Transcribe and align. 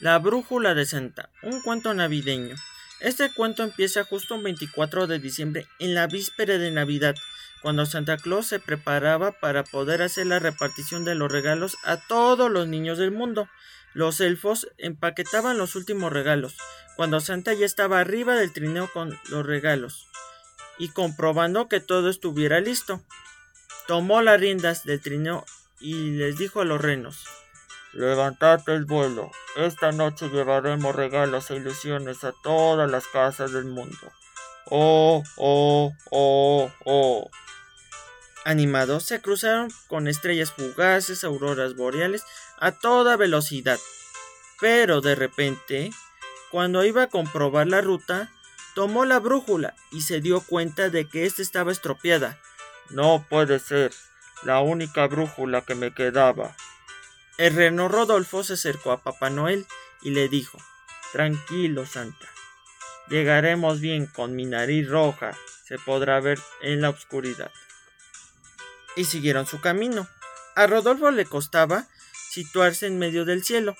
La 0.00 0.18
brújula 0.18 0.72
de 0.72 0.86
Santa, 0.86 1.28
un 1.42 1.60
cuento 1.60 1.92
navideño. 1.92 2.56
Este 3.00 3.30
cuento 3.34 3.62
empieza 3.62 4.02
justo 4.02 4.34
un 4.34 4.42
24 4.42 5.06
de 5.06 5.18
diciembre, 5.18 5.66
en 5.78 5.94
la 5.94 6.06
víspera 6.06 6.56
de 6.56 6.70
Navidad, 6.70 7.14
cuando 7.60 7.84
Santa 7.84 8.16
Claus 8.16 8.46
se 8.46 8.60
preparaba 8.60 9.32
para 9.32 9.62
poder 9.62 10.00
hacer 10.00 10.26
la 10.26 10.38
repartición 10.38 11.04
de 11.04 11.16
los 11.16 11.30
regalos 11.30 11.76
a 11.84 11.98
todos 11.98 12.50
los 12.50 12.66
niños 12.66 12.96
del 12.96 13.10
mundo. 13.10 13.50
Los 13.92 14.22
elfos 14.22 14.68
empaquetaban 14.78 15.58
los 15.58 15.76
últimos 15.76 16.10
regalos, 16.10 16.56
cuando 16.96 17.20
Santa 17.20 17.52
ya 17.52 17.66
estaba 17.66 18.00
arriba 18.00 18.36
del 18.36 18.54
trineo 18.54 18.90
con 18.90 19.20
los 19.28 19.44
regalos, 19.44 20.08
y 20.78 20.88
comprobando 20.88 21.68
que 21.68 21.80
todo 21.80 22.08
estuviera 22.08 22.58
listo, 22.60 23.02
tomó 23.86 24.22
las 24.22 24.40
riendas 24.40 24.86
del 24.86 25.02
trineo 25.02 25.44
y 25.78 26.12
les 26.12 26.38
dijo 26.38 26.62
a 26.62 26.64
los 26.64 26.80
renos 26.80 27.26
Levantad 27.92 28.60
el 28.68 28.84
vuelo. 28.84 29.32
Esta 29.56 29.90
noche 29.90 30.28
llevaremos 30.28 30.94
regalos 30.94 31.50
e 31.50 31.56
ilusiones 31.56 32.22
a 32.22 32.32
todas 32.32 32.88
las 32.88 33.08
casas 33.08 33.52
del 33.52 33.64
mundo. 33.64 34.12
Oh, 34.66 35.24
oh, 35.36 35.92
oh, 36.10 36.70
oh. 36.84 37.30
Animados 38.44 39.04
se 39.04 39.20
cruzaron 39.20 39.70
con 39.88 40.06
estrellas 40.06 40.52
fugaces, 40.52 41.24
auroras 41.24 41.74
boreales 41.74 42.24
a 42.60 42.70
toda 42.72 43.16
velocidad. 43.16 43.78
Pero 44.60 45.00
de 45.00 45.16
repente, 45.16 45.90
cuando 46.52 46.84
iba 46.84 47.02
a 47.02 47.08
comprobar 47.08 47.66
la 47.66 47.80
ruta, 47.80 48.30
tomó 48.76 49.04
la 49.04 49.18
brújula 49.18 49.74
y 49.90 50.02
se 50.02 50.20
dio 50.20 50.40
cuenta 50.40 50.90
de 50.90 51.08
que 51.08 51.26
ésta 51.26 51.42
estaba 51.42 51.72
estropeada. 51.72 52.38
No 52.90 53.26
puede 53.28 53.58
ser, 53.58 53.92
la 54.44 54.60
única 54.60 55.08
brújula 55.08 55.62
que 55.62 55.74
me 55.74 55.92
quedaba. 55.92 56.54
El 57.40 57.54
reno 57.54 57.88
Rodolfo 57.88 58.44
se 58.44 58.52
acercó 58.52 58.92
a 58.92 59.02
Papá 59.02 59.30
Noel 59.30 59.66
y 60.02 60.10
le 60.10 60.28
dijo 60.28 60.58
Tranquilo, 61.10 61.86
Santa. 61.86 62.28
Llegaremos 63.08 63.80
bien 63.80 64.04
con 64.04 64.36
mi 64.36 64.44
nariz 64.44 64.86
roja. 64.86 65.34
Se 65.64 65.78
podrá 65.78 66.20
ver 66.20 66.38
en 66.60 66.82
la 66.82 66.90
oscuridad. 66.90 67.50
Y 68.94 69.06
siguieron 69.06 69.46
su 69.46 69.58
camino. 69.62 70.06
A 70.54 70.66
Rodolfo 70.66 71.10
le 71.12 71.24
costaba 71.24 71.88
situarse 72.28 72.86
en 72.86 72.98
medio 72.98 73.24
del 73.24 73.42
cielo, 73.42 73.74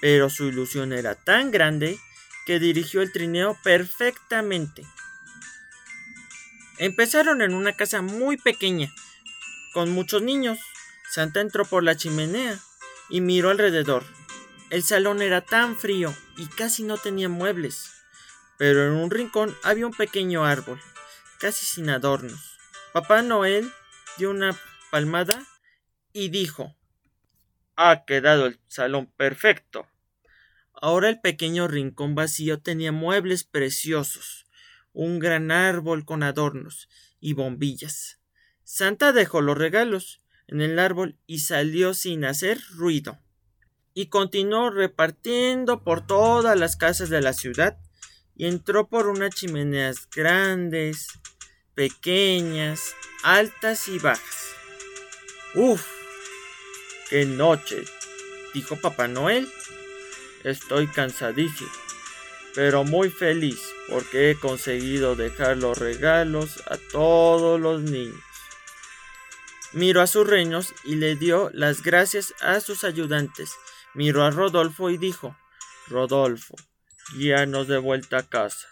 pero 0.00 0.30
su 0.30 0.44
ilusión 0.44 0.94
era 0.94 1.14
tan 1.14 1.50
grande 1.50 1.98
que 2.46 2.60
dirigió 2.60 3.02
el 3.02 3.12
trineo 3.12 3.58
perfectamente. 3.62 4.86
Empezaron 6.78 7.42
en 7.42 7.52
una 7.52 7.74
casa 7.74 8.00
muy 8.00 8.38
pequeña, 8.38 8.90
con 9.74 9.90
muchos 9.90 10.22
niños. 10.22 10.58
Santa 11.10 11.42
entró 11.42 11.66
por 11.66 11.82
la 11.82 11.94
chimenea 11.94 12.58
y 13.08 13.20
miró 13.20 13.50
alrededor. 13.50 14.04
El 14.70 14.82
salón 14.82 15.20
era 15.20 15.42
tan 15.42 15.76
frío 15.76 16.14
y 16.36 16.46
casi 16.46 16.82
no 16.82 16.96
tenía 16.96 17.28
muebles, 17.28 17.90
pero 18.58 18.86
en 18.86 18.92
un 18.92 19.10
rincón 19.10 19.54
había 19.62 19.86
un 19.86 19.92
pequeño 19.92 20.44
árbol, 20.44 20.80
casi 21.38 21.66
sin 21.66 21.90
adornos. 21.90 22.58
Papá 22.92 23.22
Noel 23.22 23.70
dio 24.16 24.30
una 24.30 24.58
palmada 24.90 25.46
y 26.12 26.30
dijo 26.30 26.74
Ha 27.76 28.04
quedado 28.06 28.46
el 28.46 28.60
salón 28.68 29.12
perfecto. 29.16 29.86
Ahora 30.72 31.08
el 31.08 31.20
pequeño 31.20 31.68
rincón 31.68 32.14
vacío 32.14 32.60
tenía 32.60 32.92
muebles 32.92 33.44
preciosos, 33.44 34.46
un 34.92 35.18
gran 35.18 35.50
árbol 35.50 36.04
con 36.04 36.22
adornos 36.22 36.88
y 37.20 37.34
bombillas. 37.34 38.20
Santa 38.64 39.12
dejó 39.12 39.42
los 39.42 39.58
regalos 39.58 40.21
en 40.48 40.60
el 40.60 40.78
árbol 40.78 41.16
y 41.26 41.40
salió 41.40 41.94
sin 41.94 42.24
hacer 42.24 42.60
ruido. 42.74 43.18
Y 43.94 44.06
continuó 44.06 44.70
repartiendo 44.70 45.82
por 45.82 46.06
todas 46.06 46.58
las 46.58 46.76
casas 46.76 47.10
de 47.10 47.20
la 47.20 47.32
ciudad 47.32 47.78
y 48.34 48.46
entró 48.46 48.88
por 48.88 49.08
unas 49.08 49.34
chimeneas 49.34 50.08
grandes, 50.10 51.08
pequeñas, 51.74 52.94
altas 53.22 53.88
y 53.88 53.98
bajas. 53.98 54.54
¡Uf! 55.54 55.86
¡Qué 57.10 57.26
noche! 57.26 57.84
dijo 58.54 58.76
Papá 58.76 59.08
Noel. 59.08 59.48
Estoy 60.44 60.88
cansadísimo, 60.88 61.70
pero 62.54 62.84
muy 62.84 63.10
feliz 63.10 63.60
porque 63.88 64.30
he 64.30 64.34
conseguido 64.34 65.14
dejar 65.14 65.58
los 65.58 65.78
regalos 65.78 66.62
a 66.66 66.78
todos 66.78 67.60
los 67.60 67.82
niños 67.82 68.18
miró 69.72 70.02
a 70.02 70.06
sus 70.06 70.26
reinos 70.26 70.74
y 70.84 70.96
le 70.96 71.16
dio 71.16 71.50
las 71.52 71.82
gracias 71.82 72.34
a 72.40 72.60
sus 72.60 72.84
ayudantes. 72.84 73.50
Miró 73.94 74.24
a 74.24 74.30
Rodolfo 74.30 74.90
y 74.90 74.98
dijo 74.98 75.36
Rodolfo, 75.88 76.54
guíanos 77.16 77.68
de 77.68 77.78
vuelta 77.78 78.18
a 78.18 78.28
casa. 78.28 78.66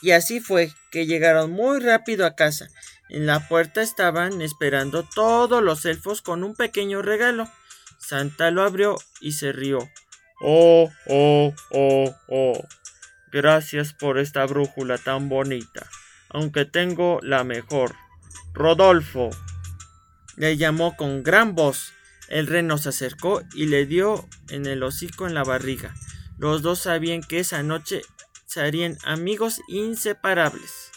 Y 0.00 0.10
así 0.10 0.40
fue 0.40 0.72
que 0.90 1.06
llegaron 1.06 1.52
muy 1.52 1.80
rápido 1.80 2.26
a 2.26 2.34
casa. 2.34 2.68
En 3.08 3.26
la 3.26 3.46
puerta 3.48 3.82
estaban 3.82 4.42
esperando 4.42 5.06
todos 5.14 5.62
los 5.62 5.84
elfos 5.84 6.22
con 6.22 6.42
un 6.42 6.54
pequeño 6.54 7.02
regalo. 7.02 7.48
Santa 7.98 8.50
lo 8.50 8.62
abrió 8.62 8.96
y 9.20 9.32
se 9.32 9.52
rió. 9.52 9.78
Oh, 10.40 10.90
oh, 11.06 11.54
oh, 11.70 12.14
oh. 12.28 12.66
Gracias 13.30 13.94
por 13.94 14.18
esta 14.18 14.44
brújula 14.44 14.98
tan 14.98 15.28
bonita, 15.28 15.86
aunque 16.28 16.64
tengo 16.64 17.20
la 17.22 17.44
mejor. 17.44 17.94
Rodolfo, 18.52 19.30
le 20.36 20.56
llamó 20.56 20.96
con 20.96 21.22
gran 21.22 21.54
voz. 21.54 21.92
El 22.28 22.46
reno 22.46 22.78
se 22.78 22.90
acercó 22.90 23.42
y 23.54 23.66
le 23.66 23.86
dio 23.86 24.28
en 24.48 24.66
el 24.66 24.82
hocico 24.82 25.26
en 25.26 25.34
la 25.34 25.44
barriga. 25.44 25.94
Los 26.38 26.62
dos 26.62 26.80
sabían 26.80 27.22
que 27.22 27.40
esa 27.40 27.62
noche 27.62 28.02
serían 28.46 28.96
amigos 29.04 29.60
inseparables. 29.68 30.91